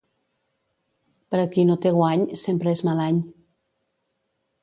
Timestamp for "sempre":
2.45-2.73